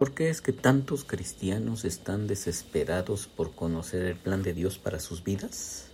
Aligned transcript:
¿Por 0.00 0.14
qué 0.14 0.30
es 0.30 0.40
que 0.40 0.54
tantos 0.54 1.04
cristianos 1.04 1.84
están 1.84 2.26
desesperados 2.26 3.26
por 3.26 3.54
conocer 3.54 4.06
el 4.06 4.16
plan 4.16 4.42
de 4.42 4.54
Dios 4.54 4.78
para 4.78 4.98
sus 4.98 5.22
vidas? 5.24 5.88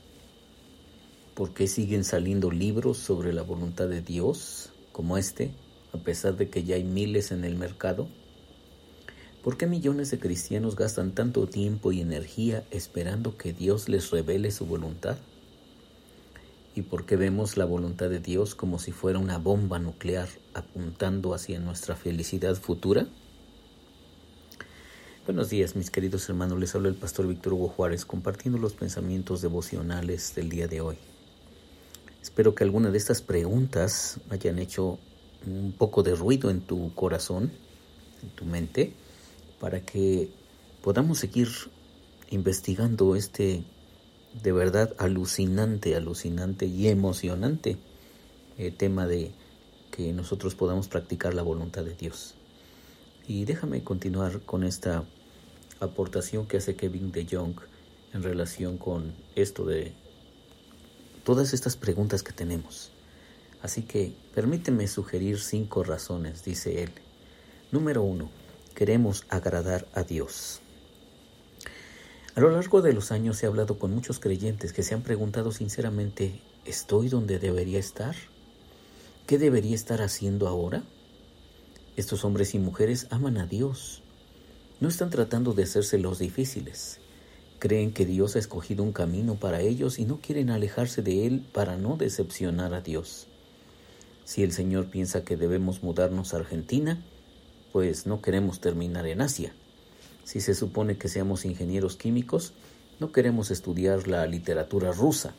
¿Por 1.34 1.52
qué 1.54 1.67
siguen 1.67 2.04
saliendo 2.04 2.53
libros 2.53 2.98
sobre 2.98 3.32
la 3.32 3.42
voluntad 3.42 3.88
de 3.88 4.03
Dios 4.03 4.71
como 4.92 5.19
este, 5.19 5.50
a 5.92 5.98
pesar 5.98 6.37
de 6.37 6.48
que 6.48 6.62
ya 6.62 6.77
hay 6.77 6.84
miles 6.84 7.32
en 7.32 7.45
el 7.45 7.56
mercado? 7.56 8.06
¿Por 9.42 9.56
qué 9.56 9.66
millones 9.66 10.12
de 10.12 10.20
cristianos 10.20 10.77
gastan 10.77 11.11
tanto 11.11 11.48
tiempo 11.48 11.91
y 11.91 12.00
energía 12.00 12.62
esperando 12.70 13.36
que 13.36 13.52
Dios 13.52 13.88
les 13.88 14.12
revele 14.12 14.52
su 14.52 14.66
voluntad? 14.66 15.18
¿Y 16.77 16.82
por 16.82 17.07
qué 17.07 17.16
vemos 17.16 17.57
la 17.57 17.64
voluntad 17.64 18.09
de 18.09 18.20
Dios 18.20 18.54
como 18.54 18.79
si 18.79 18.93
fuera 18.93 19.18
una 19.18 19.38
bomba 19.38 19.80
nuclear 19.80 20.29
apuntando 20.54 21.34
hacia 21.34 21.59
nuestra 21.59 21.96
felicidad 21.96 22.54
futura? 22.54 23.09
Buenos 25.27 25.50
días 25.50 25.74
mis 25.74 25.90
queridos 25.90 26.28
hermanos, 26.28 26.60
les 26.60 26.73
habla 26.77 26.87
el 26.88 26.95
pastor 26.95 27.27
Víctor 27.27 27.55
Hugo 27.55 27.66
Juárez 27.66 28.05
compartiendo 28.05 28.60
los 28.60 28.74
pensamientos 28.74 29.42
devocionales 29.42 30.37
del 30.37 30.48
día 30.48 30.68
de 30.68 30.80
hoy. 30.80 30.98
Espero 32.23 32.55
que 32.55 32.62
alguna 32.62 32.92
de 32.92 32.98
estas 32.98 33.23
preguntas 33.23 34.20
hayan 34.30 34.60
hecho 34.60 35.01
un 35.45 35.74
poco 35.77 36.04
de 36.04 36.15
ruido 36.15 36.48
en 36.48 36.60
tu 36.60 36.95
corazón, 36.95 37.51
en 38.23 38.28
tu 38.37 38.45
mente, 38.45 38.92
para 39.59 39.80
que 39.80 40.30
podamos 40.80 41.18
seguir 41.18 41.48
investigando 42.30 43.16
este 43.16 43.65
de 44.45 44.52
verdad 44.52 44.95
alucinante, 44.96 45.96
alucinante 45.96 46.66
y 46.66 46.87
emocionante 46.87 47.79
eh, 48.59 48.70
tema 48.70 49.09
de 49.09 49.32
que 49.90 50.12
nosotros 50.12 50.54
podamos 50.54 50.87
practicar 50.87 51.34
la 51.34 51.43
voluntad 51.43 51.82
de 51.82 51.96
Dios. 51.96 52.37
Y 53.27 53.45
déjame 53.45 53.82
continuar 53.82 54.43
con 54.43 54.62
esta 54.62 55.04
aportación 55.80 56.47
que 56.47 56.59
hace 56.59 56.77
Kevin 56.77 57.12
de 57.12 57.27
Jong 57.30 57.57
en 58.13 58.23
relación 58.23 58.79
con 58.79 59.15
esto 59.35 59.65
de 59.65 59.93
todas 61.24 61.52
estas 61.52 61.77
preguntas 61.77 62.23
que 62.23 62.33
tenemos. 62.33 62.91
Así 63.63 63.83
que 63.83 64.15
permíteme 64.34 64.87
sugerir 64.87 65.41
cinco 65.41 65.83
razones, 65.83 66.44
dice 66.44 66.83
él. 66.83 66.93
Número 67.72 68.03
uno, 68.03 68.31
queremos 68.75 69.25
agradar 69.28 69.87
a 69.93 70.03
Dios. 70.03 70.60
A 72.34 72.41
lo 72.41 72.50
largo 72.50 72.83
de 72.83 72.93
los 72.93 73.12
años 73.12 73.43
he 73.43 73.47
hablado 73.47 73.78
con 73.78 73.93
muchos 73.93 74.21
creyentes 74.21 74.72
que 74.72 74.83
se 74.83 74.94
han 74.94 75.03
preguntado 75.03 75.53
sinceramente, 75.53 76.41
¿estoy 76.65 77.09
donde 77.09 77.38
debería 77.38 77.78
estar? 77.78 78.15
¿Qué 79.27 79.38
debería 79.38 79.75
estar 79.75 80.03
haciendo 80.03 80.47
ahora? 80.47 80.84
Estos 81.97 82.25
hombres 82.25 82.55
y 82.55 82.59
mujeres 82.59 83.06
aman 83.11 83.38
a 83.38 83.47
Dios, 83.47 84.03
no 84.81 84.88
están 84.88 85.10
tratando 85.10 85.53
de 85.53 85.62
hacerse 85.62 85.99
los 85.99 86.19
difíciles. 86.19 86.99
Creen 87.59 87.93
que 87.93 88.05
Dios 88.05 88.37
ha 88.37 88.38
escogido 88.38 88.83
un 88.83 88.93
camino 88.93 89.37
para 89.37 89.60
ellos 89.60 89.99
y 89.99 90.05
no 90.05 90.21
quieren 90.21 90.50
alejarse 90.50 91.03
de 91.03 91.27
él 91.27 91.44
para 91.53 91.77
no 91.77 91.97
decepcionar 91.97 92.75
a 92.75 92.83
Dios. 92.83 93.27
Si 94.25 94.43
el 94.43 94.53
Señor 94.53 94.87
piensa 94.87 95.25
que 95.25 95.37
debemos 95.37 95.83
mudarnos 95.83 96.34
a 96.34 96.38
Argentina, 96.38 97.03
pues 97.72 98.06
no 98.06 98.21
queremos 98.21 98.60
terminar 98.60 99.06
en 99.06 99.21
Asia. 99.21 99.55
Si 100.25 100.41
se 100.41 100.55
supone 100.55 100.99
que 100.99 101.09
seamos 101.09 101.44
ingenieros 101.44 101.97
químicos, 101.97 102.53
no 102.99 103.12
queremos 103.12 103.50
estudiar 103.50 104.09
la 104.09 104.27
literatura 104.27 104.93
rusa. 104.93 105.34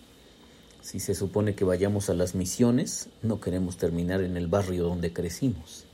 Si 0.82 1.00
se 1.00 1.16
supone 1.16 1.56
que 1.56 1.66
vayamos 1.66 2.10
a 2.10 2.14
las 2.14 2.34
misiones, 2.34 3.10
no 3.22 3.42
queremos 3.42 3.78
terminar 3.78 4.22
en 4.22 4.38
el 4.38 4.48
barrio 4.48 4.86
donde 4.86 5.12
crecimos. 5.12 5.87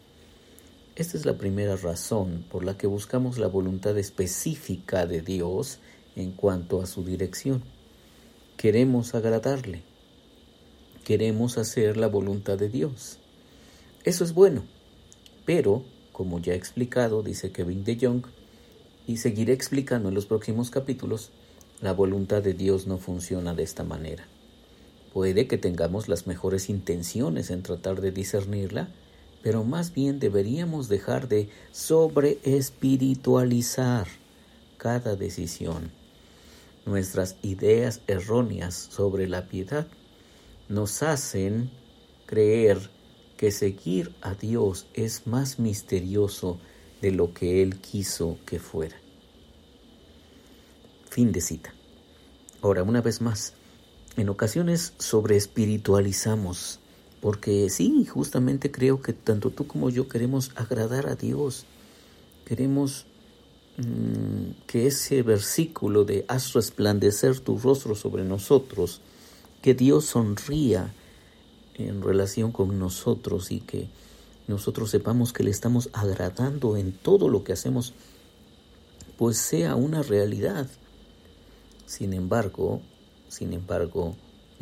Esta 0.95 1.17
es 1.17 1.25
la 1.25 1.39
primera 1.39 1.75
razón 1.75 2.45
por 2.51 2.63
la 2.63 2.77
que 2.77 2.85
buscamos 2.85 3.39
la 3.39 3.47
voluntad 3.47 3.97
específica 3.97 5.07
de 5.07 5.21
Dios 5.21 5.79
en 6.15 6.33
cuanto 6.33 6.83
a 6.83 6.85
su 6.85 7.03
dirección. 7.03 7.63
Queremos 8.57 9.15
agradarle. 9.15 9.81
Queremos 11.03 11.57
hacer 11.57 11.97
la 11.97 12.05
voluntad 12.05 12.59
de 12.59 12.69
Dios. 12.69 13.17
Eso 14.03 14.23
es 14.23 14.35
bueno. 14.35 14.65
Pero, 15.45 15.83
como 16.11 16.37
ya 16.39 16.53
he 16.53 16.57
explicado, 16.57 17.23
dice 17.23 17.51
Kevin 17.51 17.83
de 17.83 17.97
Jong, 17.99 18.27
y 19.07 19.17
seguiré 19.17 19.53
explicando 19.53 20.09
en 20.09 20.15
los 20.15 20.27
próximos 20.27 20.69
capítulos, 20.69 21.31
la 21.81 21.93
voluntad 21.93 22.43
de 22.43 22.53
Dios 22.53 22.85
no 22.85 22.99
funciona 22.99 23.55
de 23.55 23.63
esta 23.63 23.83
manera. 23.83 24.27
Puede 25.11 25.47
que 25.47 25.57
tengamos 25.57 26.07
las 26.07 26.27
mejores 26.27 26.69
intenciones 26.69 27.49
en 27.49 27.63
tratar 27.63 27.99
de 27.99 28.11
discernirla, 28.11 28.89
pero 29.43 29.63
más 29.65 29.93
bien 29.93 30.19
deberíamos 30.19 30.89
dejar 30.89 31.27
de 31.27 31.49
sobreespiritualizar 31.71 34.07
cada 34.77 35.17
decisión. 35.17 35.91
Nuestras 36.85 37.35
ideas 37.43 38.01
erróneas 38.07 38.73
sobre 38.73 39.27
la 39.27 39.49
piedad 39.49 39.85
nos 40.69 41.03
hacen 41.03 41.69
creer 42.25 42.89
que 43.37 43.51
seguir 43.51 44.15
a 44.21 44.33
Dios 44.33 44.87
es 44.93 45.27
más 45.27 45.59
misterioso 45.59 46.57
de 47.01 47.11
lo 47.11 47.33
que 47.33 47.61
Él 47.61 47.81
quiso 47.81 48.37
que 48.45 48.59
fuera. 48.59 48.95
Fin 51.09 51.33
de 51.33 51.41
cita. 51.41 51.73
Ahora, 52.61 52.83
una 52.83 53.01
vez 53.01 53.19
más, 53.19 53.55
en 54.15 54.29
ocasiones 54.29 54.93
sobreespiritualizamos 54.99 56.79
porque 57.23 57.69
sí, 57.69 58.05
justamente 58.05 58.69
creo 58.69 59.01
que 59.01 59.13
tanto 59.13 59.49
tú 59.49 59.65
como 59.65 59.89
yo 59.89 60.09
queremos 60.09 60.51
agradar 60.55 61.07
a 61.07 61.15
Dios. 61.15 61.63
Queremos 62.43 63.05
mm, 63.77 64.65
que 64.67 64.87
ese 64.87 65.23
versículo 65.23 66.03
de 66.03 66.25
haz 66.27 66.51
resplandecer 66.51 67.39
tu 67.39 67.57
rostro 67.57 67.95
sobre 67.95 68.25
nosotros, 68.25 68.99
que 69.61 69.73
Dios 69.73 70.03
sonría 70.03 70.93
en 71.75 72.01
relación 72.01 72.51
con 72.51 72.77
nosotros 72.77 73.53
y 73.53 73.61
que 73.61 73.87
nosotros 74.49 74.89
sepamos 74.89 75.31
que 75.31 75.43
le 75.43 75.51
estamos 75.51 75.91
agradando 75.93 76.75
en 76.75 76.91
todo 76.91 77.29
lo 77.29 77.45
que 77.45 77.53
hacemos, 77.53 77.93
pues 79.17 79.37
sea 79.37 79.77
una 79.77 80.03
realidad. 80.03 80.67
Sin 81.85 82.11
embargo, 82.11 82.81
sin 83.29 83.53
embargo, 83.53 84.17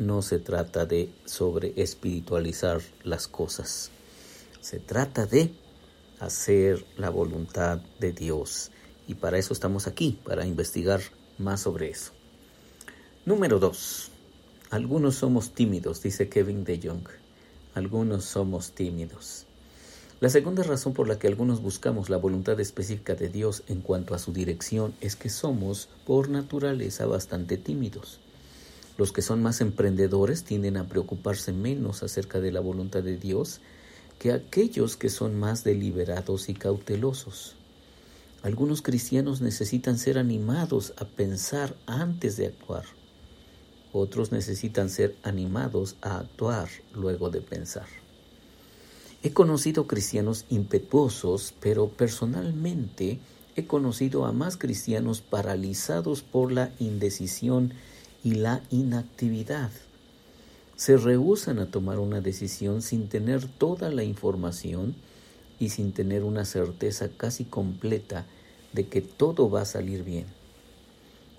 no 0.06 0.22
se 0.22 0.38
trata 0.38 0.86
de 0.86 1.10
sobre 1.24 1.72
espiritualizar 1.76 2.80
las 3.04 3.28
cosas. 3.28 3.90
Se 4.60 4.78
trata 4.78 5.26
de 5.26 5.54
hacer 6.20 6.84
la 6.96 7.10
voluntad 7.10 7.80
de 7.98 8.12
Dios. 8.12 8.70
Y 9.08 9.14
para 9.14 9.38
eso 9.38 9.52
estamos 9.52 9.86
aquí, 9.86 10.18
para 10.24 10.46
investigar 10.46 11.00
más 11.38 11.62
sobre 11.62 11.90
eso. 11.90 12.12
Número 13.24 13.58
dos. 13.58 14.10
Algunos 14.70 15.16
somos 15.16 15.52
tímidos, 15.52 16.02
dice 16.02 16.28
Kevin 16.28 16.64
de 16.64 16.80
Jong. 16.82 17.08
Algunos 17.74 18.24
somos 18.24 18.72
tímidos. 18.72 19.46
La 20.20 20.28
segunda 20.28 20.62
razón 20.62 20.92
por 20.92 21.08
la 21.08 21.18
que 21.18 21.26
algunos 21.26 21.60
buscamos 21.60 22.08
la 22.08 22.16
voluntad 22.16 22.58
específica 22.60 23.14
de 23.16 23.28
Dios 23.28 23.64
en 23.66 23.80
cuanto 23.80 24.14
a 24.14 24.20
su 24.20 24.32
dirección 24.32 24.94
es 25.00 25.16
que 25.16 25.28
somos, 25.28 25.88
por 26.06 26.28
naturaleza, 26.28 27.06
bastante 27.06 27.56
tímidos. 27.56 28.20
Los 28.98 29.12
que 29.12 29.22
son 29.22 29.42
más 29.42 29.60
emprendedores 29.60 30.44
tienden 30.44 30.76
a 30.76 30.86
preocuparse 30.86 31.52
menos 31.52 32.02
acerca 32.02 32.40
de 32.40 32.52
la 32.52 32.60
voluntad 32.60 33.02
de 33.02 33.16
Dios 33.16 33.60
que 34.18 34.32
aquellos 34.32 34.96
que 34.96 35.08
son 35.08 35.38
más 35.38 35.64
deliberados 35.64 36.48
y 36.48 36.54
cautelosos. 36.54 37.56
Algunos 38.42 38.82
cristianos 38.82 39.40
necesitan 39.40 39.98
ser 39.98 40.18
animados 40.18 40.94
a 40.96 41.04
pensar 41.04 41.74
antes 41.86 42.36
de 42.36 42.46
actuar. 42.46 42.84
Otros 43.92 44.32
necesitan 44.32 44.90
ser 44.90 45.16
animados 45.22 45.96
a 46.02 46.18
actuar 46.18 46.68
luego 46.94 47.30
de 47.30 47.40
pensar. 47.40 47.86
He 49.22 49.32
conocido 49.32 49.86
cristianos 49.86 50.44
impetuosos, 50.50 51.54
pero 51.60 51.88
personalmente 51.88 53.20
he 53.54 53.66
conocido 53.66 54.24
a 54.24 54.32
más 54.32 54.56
cristianos 54.56 55.20
paralizados 55.20 56.22
por 56.22 56.50
la 56.50 56.72
indecisión 56.80 57.74
y 58.24 58.34
la 58.34 58.62
inactividad. 58.70 59.70
Se 60.76 60.96
rehusan 60.96 61.58
a 61.58 61.70
tomar 61.70 61.98
una 61.98 62.20
decisión 62.20 62.82
sin 62.82 63.08
tener 63.08 63.46
toda 63.46 63.90
la 63.90 64.04
información 64.04 64.94
y 65.58 65.68
sin 65.68 65.92
tener 65.92 66.24
una 66.24 66.44
certeza 66.44 67.08
casi 67.08 67.44
completa 67.44 68.26
de 68.72 68.88
que 68.88 69.00
todo 69.00 69.50
va 69.50 69.62
a 69.62 69.66
salir 69.66 70.02
bien. 70.02 70.26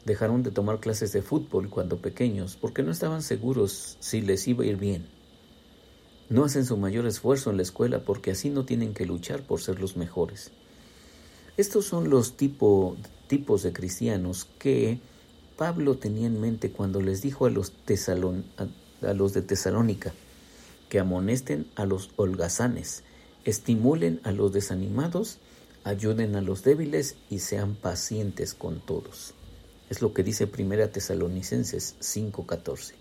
Dejaron 0.06 0.44
de 0.44 0.52
tomar 0.52 0.80
clases 0.80 1.14
de 1.14 1.22
fútbol 1.22 1.70
cuando 1.70 1.98
pequeños 1.98 2.58
porque 2.60 2.84
no 2.84 2.92
estaban 2.92 3.22
seguros 3.22 3.98
si 4.00 4.22
les 4.22 4.48
iba 4.48 4.64
a 4.64 4.68
ir 4.68 4.78
bien. 4.78 5.08
No 6.30 6.46
hacen 6.46 6.66
su 6.66 6.78
mayor 6.78 7.06
esfuerzo 7.06 7.52
en 7.52 7.58
la 7.58 7.64
escuela 7.64 8.00
porque 8.04 8.32
así 8.32 8.50
no 8.50 8.66
tienen 8.66 8.94
que 8.94 9.06
luchar 9.06 9.44
por 9.44 9.62
ser 9.62 9.80
los 9.80 9.98
mejores. 9.98 10.52
Estos 11.58 11.86
son 11.86 12.10
los 12.10 12.36
tipo, 12.36 12.98
tipos 13.28 13.64
de 13.64 13.74
cristianos 13.74 14.48
que 14.58 15.00
Pablo 15.58 15.98
tenía 15.98 16.28
en 16.28 16.42
mente 16.42 16.72
cuando 16.72 17.00
les 17.00 17.22
dijo 17.22 17.46
a 17.46 17.50
los, 17.50 17.74
de 17.86 19.42
Tesalónica 19.42 20.14
que 20.90 21.00
amonesten 21.00 21.68
a 21.76 21.86
los 21.86 22.12
holgazanes, 22.16 23.04
estimulen 23.46 24.20
a 24.24 24.32
los 24.32 24.52
desanimados, 24.52 25.38
ayuden 25.84 26.36
a 26.36 26.42
los 26.42 26.64
débiles 26.64 27.16
y 27.30 27.40
sean 27.40 27.76
pacientes 27.76 28.54
con 28.54 28.80
todos. 28.80 29.34
Es 29.90 30.02
lo 30.02 30.14
que 30.14 30.24
dice 30.24 30.48
Primera 30.48 30.92
Tesalonicenses 30.92 31.96
5:14. 32.00 32.94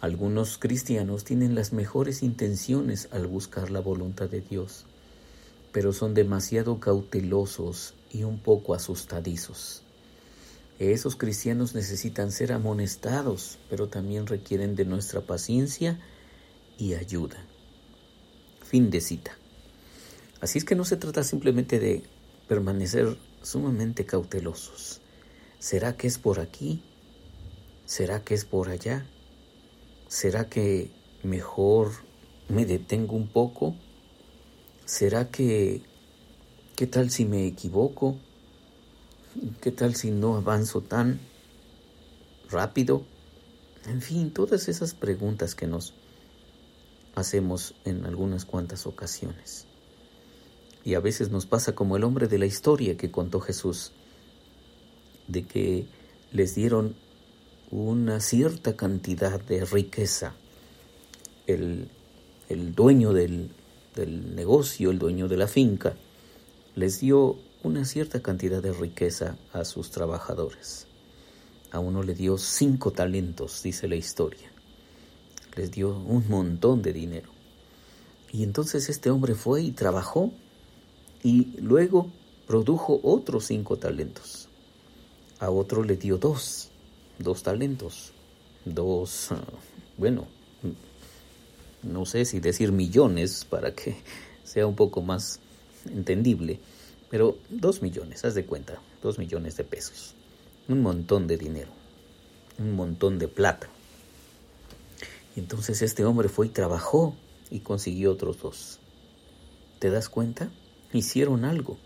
Algunos 0.00 0.58
cristianos 0.58 1.24
tienen 1.24 1.54
las 1.54 1.72
mejores 1.72 2.22
intenciones 2.22 3.08
al 3.10 3.26
buscar 3.26 3.70
la 3.70 3.80
voluntad 3.80 4.30
de 4.30 4.40
Dios, 4.40 4.86
pero 5.72 5.92
son 5.92 6.14
demasiado 6.14 6.78
cautelosos 6.78 7.94
y 8.10 8.22
un 8.22 8.38
poco 8.38 8.74
asustadizos. 8.74 9.82
Esos 10.78 11.16
cristianos 11.16 11.74
necesitan 11.74 12.30
ser 12.30 12.52
amonestados, 12.52 13.58
pero 13.68 13.88
también 13.88 14.26
requieren 14.26 14.76
de 14.76 14.84
nuestra 14.84 15.20
paciencia 15.22 15.98
y 16.78 16.94
ayuda. 16.94 17.44
Fin 18.62 18.90
de 18.90 19.00
cita. 19.00 19.36
Así 20.40 20.58
es 20.58 20.64
que 20.64 20.76
no 20.76 20.84
se 20.84 20.96
trata 20.96 21.24
simplemente 21.24 21.80
de 21.80 22.04
permanecer 22.46 23.18
sumamente 23.42 24.06
cautelosos. 24.06 25.00
¿Será 25.58 25.96
que 25.96 26.06
es 26.06 26.18
por 26.18 26.38
aquí? 26.38 26.84
¿Será 27.84 28.22
que 28.22 28.34
es 28.34 28.44
por 28.44 28.68
allá? 28.68 29.04
¿Será 30.06 30.48
que 30.48 30.92
mejor 31.24 31.90
me 32.48 32.66
detengo 32.66 33.16
un 33.16 33.26
poco? 33.26 33.74
¿Será 34.84 35.28
que 35.28 35.82
qué 36.76 36.86
tal 36.86 37.10
si 37.10 37.24
me 37.24 37.46
equivoco? 37.46 38.16
¿Qué 39.60 39.70
tal 39.70 39.94
si 39.94 40.10
no 40.10 40.36
avanzo 40.36 40.80
tan 40.80 41.20
rápido? 42.50 43.04
En 43.86 44.02
fin, 44.02 44.32
todas 44.32 44.68
esas 44.68 44.94
preguntas 44.94 45.54
que 45.54 45.68
nos 45.68 45.94
hacemos 47.14 47.74
en 47.84 48.04
algunas 48.04 48.44
cuantas 48.44 48.86
ocasiones. 48.86 49.66
Y 50.84 50.94
a 50.94 51.00
veces 51.00 51.30
nos 51.30 51.46
pasa 51.46 51.74
como 51.74 51.96
el 51.96 52.04
hombre 52.04 52.26
de 52.26 52.38
la 52.38 52.46
historia 52.46 52.96
que 52.96 53.12
contó 53.12 53.38
Jesús, 53.40 53.92
de 55.28 55.46
que 55.46 55.86
les 56.32 56.56
dieron 56.56 56.96
una 57.70 58.20
cierta 58.20 58.76
cantidad 58.76 59.40
de 59.40 59.64
riqueza. 59.64 60.34
El, 61.46 61.88
dueño 62.74 63.12
del, 63.12 63.50
del 63.94 64.34
negocio, 64.34 64.90
el 64.90 64.98
dueño 64.98 65.28
de 65.28 65.36
la 65.36 65.46
finca, 65.46 65.94
les 66.74 67.00
dio 67.00 67.38
una 67.62 67.84
cierta 67.84 68.20
cantidad 68.20 68.62
de 68.62 68.72
riqueza 68.72 69.36
a 69.52 69.64
sus 69.64 69.90
trabajadores. 69.90 70.86
A 71.70 71.80
uno 71.80 72.02
le 72.02 72.14
dio 72.14 72.38
cinco 72.38 72.92
talentos, 72.92 73.62
dice 73.62 73.88
la 73.88 73.96
historia. 73.96 74.50
Les 75.56 75.70
dio 75.70 75.96
un 75.98 76.28
montón 76.28 76.82
de 76.82 76.92
dinero. 76.92 77.30
Y 78.32 78.42
entonces 78.42 78.88
este 78.88 79.10
hombre 79.10 79.34
fue 79.34 79.62
y 79.62 79.72
trabajó 79.72 80.32
y 81.22 81.58
luego 81.60 82.10
produjo 82.46 83.00
otros 83.02 83.46
cinco 83.46 83.76
talentos. 83.76 84.48
A 85.40 85.50
otro 85.50 85.82
le 85.82 85.96
dio 85.96 86.18
dos 86.18 86.70
dos 87.18 87.42
talentos, 87.42 88.12
dos, 88.64 89.28
bueno, 89.98 90.26
no 91.82 92.06
sé 92.06 92.24
si 92.24 92.40
decir 92.40 92.72
millones 92.72 93.44
para 93.44 93.74
que 93.74 93.96
sea 94.44 94.66
un 94.66 94.76
poco 94.76 95.02
más 95.02 95.40
entendible, 95.86 96.60
pero 97.10 97.38
dos 97.48 97.82
millones, 97.82 98.24
haz 98.24 98.34
de 98.34 98.44
cuenta, 98.44 98.80
dos 99.02 99.18
millones 99.18 99.56
de 99.56 99.64
pesos, 99.64 100.14
un 100.68 100.82
montón 100.82 101.26
de 101.26 101.36
dinero, 101.36 101.70
un 102.58 102.76
montón 102.76 103.18
de 103.18 103.28
plata. 103.28 103.68
Entonces 105.36 105.82
este 105.82 106.04
hombre 106.04 106.28
fue 106.28 106.46
y 106.46 106.50
trabajó 106.50 107.14
y 107.50 107.60
consiguió 107.60 108.12
otros 108.12 108.40
dos. 108.40 108.80
¿Te 109.78 109.90
das 109.90 110.08
cuenta? 110.08 110.50
Hicieron 110.92 111.44
algo. 111.44 111.78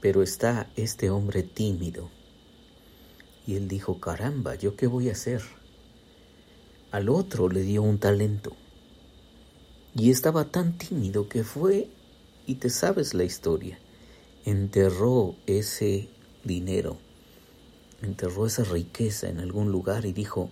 Pero 0.00 0.22
está 0.22 0.70
este 0.76 1.10
hombre 1.10 1.42
tímido 1.42 2.10
y 3.48 3.54
él 3.54 3.66
dijo, 3.66 3.98
caramba, 3.98 4.56
¿yo 4.56 4.76
qué 4.76 4.86
voy 4.86 5.08
a 5.08 5.12
hacer? 5.12 5.40
Al 6.90 7.08
otro 7.08 7.48
le 7.48 7.62
dio 7.62 7.82
un 7.82 7.98
talento. 7.98 8.52
Y 9.94 10.10
estaba 10.10 10.44
tan 10.44 10.76
tímido 10.76 11.30
que 11.30 11.44
fue, 11.44 11.88
y 12.46 12.56
te 12.56 12.68
sabes 12.68 13.14
la 13.14 13.24
historia, 13.24 13.78
enterró 14.50 15.36
ese 15.46 16.08
dinero, 16.44 16.98
enterró 18.02 18.46
esa 18.46 18.64
riqueza 18.64 19.28
en 19.28 19.40
algún 19.40 19.70
lugar 19.70 20.06
y 20.06 20.12
dijo, 20.12 20.50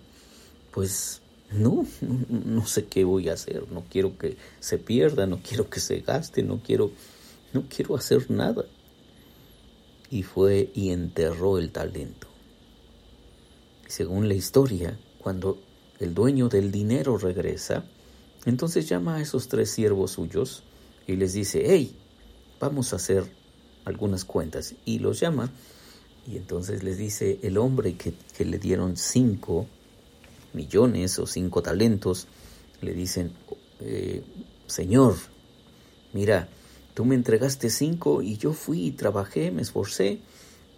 pues 0.71 1.21
no, 1.51 1.85
no, 2.29 2.65
sé 2.65 2.85
qué 2.85 3.03
voy 3.03 3.29
a 3.29 3.33
hacer, 3.33 3.71
no 3.71 3.85
quiero 3.89 4.17
que 4.17 4.37
se 4.59 4.77
pierda, 4.77 5.25
no 5.25 5.39
quiero 5.41 5.69
que 5.69 5.79
se 5.79 6.01
gaste, 6.01 6.43
no 6.43 6.61
quiero, 6.61 6.91
no 7.53 7.63
quiero 7.69 7.95
hacer 7.95 8.29
nada. 8.29 8.65
Y 10.09 10.23
fue 10.23 10.71
y 10.73 10.91
enterró 10.91 11.57
el 11.57 11.71
talento. 11.71 12.27
Según 13.87 14.27
la 14.27 14.35
historia, 14.35 14.97
cuando 15.19 15.61
el 15.99 16.13
dueño 16.13 16.47
del 16.47 16.71
dinero 16.71 17.17
regresa, 17.17 17.85
entonces 18.45 18.87
llama 18.87 19.15
a 19.15 19.21
esos 19.21 19.47
tres 19.47 19.71
siervos 19.71 20.11
suyos 20.11 20.63
y 21.07 21.15
les 21.15 21.33
dice, 21.33 21.63
hey, 21.65 21.95
vamos 22.59 22.93
a 22.93 22.97
hacer 22.97 23.25
algunas 23.87 24.25
cuentas. 24.25 24.75
Y 24.85 24.99
los 24.99 25.19
llama 25.19 25.51
y 26.27 26.37
entonces 26.37 26.83
les 26.83 26.97
dice 26.97 27.39
el 27.41 27.57
hombre 27.57 27.95
que, 27.95 28.13
le 28.43 28.59
dieron 28.59 28.97
cinco 28.97 29.65
millones 30.53 31.19
o 31.19 31.25
cinco 31.25 31.61
talentos, 31.61 32.27
le 32.81 32.93
dicen, 32.93 33.31
eh, 33.79 34.23
Señor, 34.65 35.15
mira, 36.13 36.49
tú 36.93 37.05
me 37.05 37.15
entregaste 37.15 37.69
cinco 37.69 38.21
y 38.21 38.37
yo 38.37 38.53
fui 38.53 38.87
y 38.87 38.91
trabajé, 38.91 39.51
me 39.51 39.61
esforcé, 39.61 40.19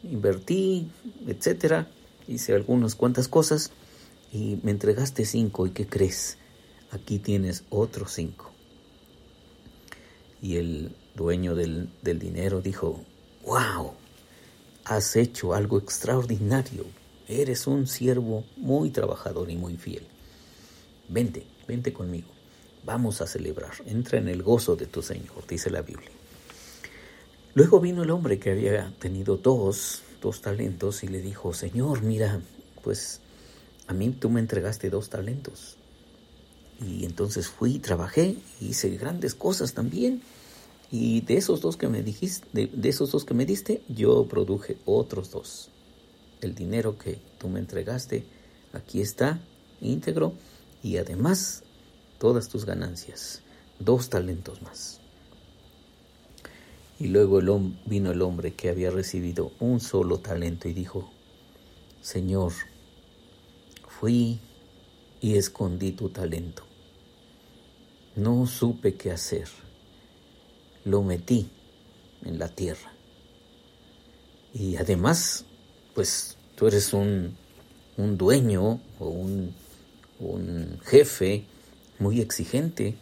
invertí, 0.03 0.89
etcétera 1.27 1.87
hice 2.29 2.53
algunas 2.53 2.95
cuantas 2.95 3.27
cosas 3.27 3.71
y 4.31 4.59
me 4.63 4.71
entregaste 4.71 5.25
cinco. 5.25 5.65
¿Y 5.65 5.71
qué 5.71 5.87
crees? 5.87 6.37
Aquí 6.91 7.19
tienes 7.19 7.63
otros 7.69 8.13
cinco. 8.13 8.51
Y 10.41 10.57
el 10.57 10.95
dueño 11.15 11.55
del, 11.55 11.89
del 12.01 12.19
dinero 12.19 12.61
dijo, 12.61 13.03
wow, 13.45 13.93
has 14.85 15.15
hecho 15.15 15.53
algo 15.53 15.77
extraordinario. 15.77 16.85
Eres 17.27 17.67
un 17.67 17.87
siervo 17.87 18.43
muy 18.57 18.89
trabajador 18.89 19.49
y 19.51 19.55
muy 19.55 19.77
fiel. 19.77 20.07
Vente, 21.07 21.45
vente 21.67 21.93
conmigo. 21.93 22.29
Vamos 22.85 23.21
a 23.21 23.27
celebrar. 23.27 23.73
Entra 23.85 24.17
en 24.17 24.29
el 24.29 24.41
gozo 24.41 24.75
de 24.75 24.87
tu 24.87 25.01
Señor, 25.01 25.45
dice 25.47 25.69
la 25.69 25.81
Biblia. 25.81 26.09
Luego 27.53 27.79
vino 27.79 28.03
el 28.03 28.11
hombre 28.11 28.39
que 28.39 28.51
había 28.51 28.93
tenido 28.99 29.37
dos 29.37 30.03
dos 30.21 30.41
talentos 30.41 31.03
y 31.03 31.07
le 31.07 31.21
dijo, 31.21 31.53
Señor, 31.53 32.01
mira, 32.01 32.41
pues 32.83 33.21
a 33.87 33.93
mí 33.93 34.09
tú 34.11 34.29
me 34.29 34.39
entregaste 34.39 34.89
dos 34.89 35.09
talentos. 35.09 35.77
Y 36.85 37.05
entonces 37.05 37.47
fui, 37.47 37.79
trabajé, 37.79 38.37
hice 38.61 38.89
grandes 38.91 39.35
cosas 39.35 39.73
también. 39.73 40.21
Y 40.91 41.21
de 41.21 41.37
esos 41.37 41.61
dos 41.61 41.77
que 41.77 41.87
me 41.87 42.01
dijiste, 42.01 42.47
de, 42.51 42.89
esos 42.89 43.11
dos 43.11 43.23
que 43.23 43.33
me 43.33 43.45
diste, 43.45 43.81
yo 43.87 44.25
produje 44.27 44.77
otros 44.85 45.29
dos. 45.31 45.69
El 46.41 46.55
dinero 46.55 46.97
que 46.97 47.19
tú 47.37 47.47
me 47.47 47.59
entregaste, 47.59 48.25
aquí 48.73 49.01
está, 49.01 49.39
íntegro, 49.81 50.33
y 50.81 50.97
además 50.97 51.63
todas 52.17 52.49
tus 52.49 52.65
ganancias, 52.65 53.43
dos 53.79 54.09
talentos 54.09 54.61
más. 54.61 54.99
Y 56.99 57.07
luego 57.07 57.39
vino 57.85 58.11
el 58.11 58.21
hombre 58.21 58.55
que 58.55 58.69
había 58.69 58.89
recibido 58.89 59.51
un 59.59 59.79
solo 59.79 60.19
talento 60.19 60.67
y 60.67 60.73
dijo, 60.73 61.11
Señor, 62.01 62.51
fui 63.87 64.39
y 65.21 65.35
escondí 65.35 65.91
tu 65.91 66.09
talento. 66.09 66.63
No 68.15 68.47
supe 68.47 68.95
qué 68.95 69.11
hacer. 69.11 69.47
Lo 70.89 71.03
metí 71.03 71.49
en 72.23 72.39
la 72.39 72.49
tierra. 72.49 72.91
Y 74.53 74.75
además, 74.77 75.45
pues 75.93 76.37
tú 76.55 76.67
eres 76.67 76.93
un, 76.93 77.37
un 77.97 78.17
dueño 78.17 78.81
o 78.99 79.07
un, 79.07 79.53
un 80.19 80.79
jefe 80.83 81.45
muy 81.99 82.21
exigente 82.21 82.95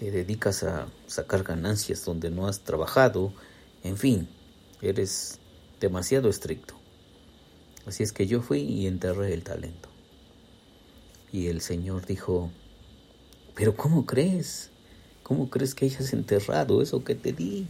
te 0.00 0.10
dedicas 0.10 0.62
a 0.62 0.88
sacar 1.06 1.42
ganancias 1.42 2.06
donde 2.06 2.30
no 2.30 2.46
has 2.46 2.60
trabajado, 2.60 3.34
en 3.84 3.98
fin, 3.98 4.30
eres 4.80 5.38
demasiado 5.78 6.30
estricto. 6.30 6.74
Así 7.84 8.02
es 8.02 8.10
que 8.10 8.26
yo 8.26 8.40
fui 8.40 8.60
y 8.60 8.86
enterré 8.86 9.34
el 9.34 9.42
talento. 9.42 9.90
Y 11.30 11.48
el 11.48 11.60
Señor 11.60 12.06
dijo, 12.06 12.50
pero 13.54 13.76
¿cómo 13.76 14.06
crees? 14.06 14.70
¿Cómo 15.30 15.48
crees 15.48 15.76
que 15.76 15.84
hayas 15.84 16.12
enterrado 16.12 16.82
eso 16.82 17.04
que 17.04 17.14
te 17.14 17.32
di? 17.32 17.64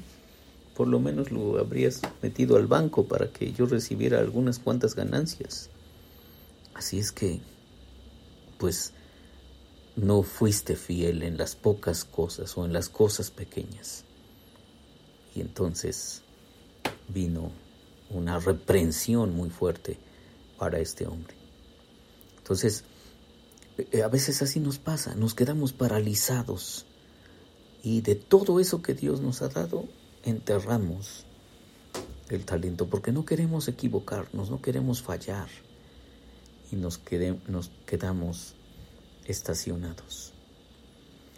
Por 0.74 0.88
lo 0.88 0.98
menos 0.98 1.30
lo 1.30 1.58
habrías 1.58 2.00
metido 2.22 2.56
al 2.56 2.66
banco 2.66 3.04
para 3.04 3.30
que 3.30 3.52
yo 3.52 3.66
recibiera 3.66 4.18
algunas 4.18 4.58
cuantas 4.58 4.94
ganancias. 4.94 5.68
Así 6.72 6.98
es 6.98 7.12
que, 7.12 7.38
pues, 8.56 8.94
no 9.94 10.22
fuiste 10.22 10.74
fiel 10.74 11.22
en 11.22 11.36
las 11.36 11.54
pocas 11.54 12.06
cosas 12.06 12.56
o 12.56 12.64
en 12.64 12.72
las 12.72 12.88
cosas 12.88 13.30
pequeñas. 13.30 14.04
Y 15.34 15.42
entonces 15.42 16.22
vino 17.08 17.52
una 18.08 18.38
reprensión 18.38 19.36
muy 19.36 19.50
fuerte 19.50 19.98
para 20.56 20.78
este 20.78 21.06
hombre. 21.06 21.34
Entonces, 22.38 22.84
eh, 23.76 24.02
a 24.02 24.08
veces 24.08 24.40
así 24.40 24.60
nos 24.60 24.78
pasa, 24.78 25.14
nos 25.14 25.34
quedamos 25.34 25.74
paralizados 25.74 26.86
y 27.82 28.02
de 28.02 28.14
todo 28.14 28.60
eso 28.60 28.82
que 28.82 28.94
Dios 28.94 29.20
nos 29.20 29.42
ha 29.42 29.48
dado, 29.48 29.84
enterramos 30.24 31.24
el 32.28 32.44
talento 32.44 32.86
porque 32.86 33.12
no 33.12 33.24
queremos 33.24 33.68
equivocarnos, 33.68 34.50
no 34.50 34.60
queremos 34.60 35.02
fallar 35.02 35.48
y 36.70 36.76
nos, 36.76 37.00
nos 37.48 37.70
quedamos 37.86 38.54
estacionados. 39.24 40.32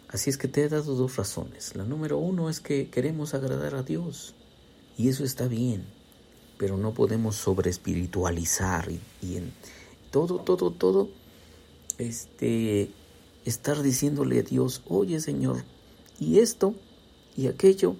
Así 0.07 0.29
es 0.29 0.37
que 0.37 0.47
te 0.47 0.63
he 0.63 0.69
dado 0.69 0.95
dos 0.95 1.15
razones. 1.15 1.75
La 1.75 1.83
número 1.83 2.19
uno 2.19 2.49
es 2.49 2.59
que 2.59 2.89
queremos 2.89 3.33
agradar 3.33 3.73
a 3.73 3.83
Dios 3.83 4.35
y 4.97 5.09
eso 5.09 5.23
está 5.23 5.47
bien, 5.47 5.85
pero 6.59 6.77
no 6.77 6.93
podemos 6.93 7.35
sobre 7.35 7.71
espiritualizar 7.71 8.91
y, 8.91 8.99
y 9.25 9.37
en 9.37 9.51
todo, 10.11 10.37
todo, 10.39 10.69
todo, 10.69 11.09
este, 11.97 12.91
estar 13.45 13.81
diciéndole 13.81 14.39
a 14.39 14.43
Dios, 14.43 14.83
oye 14.87 15.19
Señor, 15.19 15.63
y 16.19 16.39
esto, 16.39 16.75
y 17.35 17.47
aquello, 17.47 17.95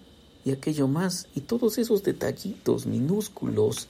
y 0.45 0.51
aquello 0.51 0.87
más, 0.87 1.27
y 1.35 1.41
todos 1.41 1.77
esos 1.77 2.03
detallitos 2.03 2.85
minúsculos 2.85 3.87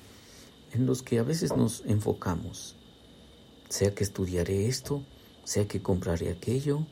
en 0.73 0.85
los 0.85 1.03
que 1.03 1.19
a 1.19 1.23
veces 1.23 1.55
nos 1.55 1.83
enfocamos. 1.85 2.75
Sea 3.69 3.93
que 3.93 4.03
estudiaré 4.03 4.67
esto, 4.67 5.03
sea 5.43 5.67
que 5.67 5.81
compraré 5.81 6.31
aquello, 6.31 6.85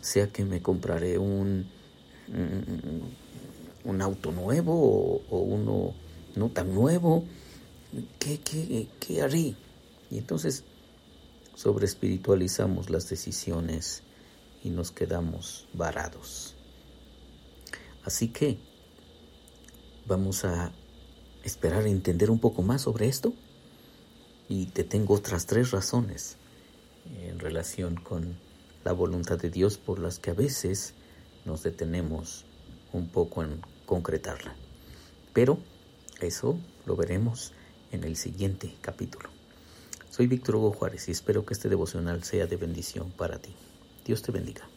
sea 0.00 0.28
que 0.28 0.44
me 0.44 0.62
compraré 0.62 1.18
un, 1.18 1.66
un 3.84 4.02
auto 4.02 4.32
nuevo 4.32 5.22
o, 5.30 5.38
uno 5.38 5.94
no 6.36 6.48
tan 6.50 6.74
nuevo, 6.74 7.24
¿qué, 8.18 8.40
qué, 8.40 8.88
qué 9.00 9.22
haré? 9.22 9.54
Y 10.10 10.18
entonces 10.18 10.64
sobre 11.54 11.86
espiritualizamos 11.86 12.90
las 12.90 13.08
decisiones 13.08 14.02
y 14.62 14.70
nos 14.70 14.90
quedamos 14.90 15.66
varados. 15.72 16.53
Así 18.04 18.28
que 18.28 18.58
vamos 20.06 20.44
a 20.44 20.72
esperar 21.42 21.84
a 21.84 21.88
entender 21.88 22.30
un 22.30 22.38
poco 22.38 22.62
más 22.62 22.82
sobre 22.82 23.08
esto 23.08 23.32
y 24.48 24.66
te 24.66 24.84
tengo 24.84 25.14
otras 25.14 25.46
tres 25.46 25.70
razones 25.70 26.36
en 27.22 27.38
relación 27.38 27.96
con 27.96 28.36
la 28.84 28.92
voluntad 28.92 29.38
de 29.38 29.50
Dios 29.50 29.78
por 29.78 29.98
las 29.98 30.18
que 30.18 30.30
a 30.30 30.34
veces 30.34 30.94
nos 31.44 31.62
detenemos 31.62 32.44
un 32.92 33.08
poco 33.08 33.42
en 33.42 33.60
concretarla. 33.86 34.54
Pero 35.32 35.58
eso 36.20 36.58
lo 36.86 36.96
veremos 36.96 37.52
en 37.92 38.04
el 38.04 38.16
siguiente 38.16 38.74
capítulo. 38.80 39.30
Soy 40.10 40.26
Víctor 40.26 40.56
Hugo 40.56 40.72
Juárez 40.72 41.08
y 41.08 41.12
espero 41.12 41.44
que 41.44 41.54
este 41.54 41.68
devocional 41.68 42.22
sea 42.22 42.46
de 42.46 42.56
bendición 42.56 43.10
para 43.10 43.38
ti. 43.38 43.54
Dios 44.04 44.22
te 44.22 44.30
bendiga. 44.30 44.68